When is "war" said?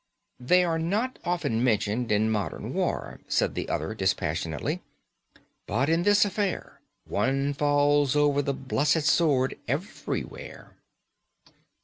2.73-3.19